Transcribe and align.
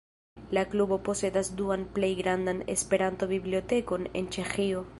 La 0.57 0.61
Klubo 0.71 0.97
posedas 1.09 1.51
duan 1.59 1.83
plej 1.99 2.09
grandan 2.21 2.63
Esperanto-bibliotekon 2.77 4.09
en 4.23 4.31
Ĉeĥio. 4.37 4.83